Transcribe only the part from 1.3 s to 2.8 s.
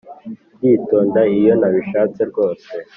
iyo nabishatse rwose